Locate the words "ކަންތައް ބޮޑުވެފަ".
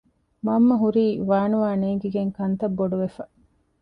2.37-3.23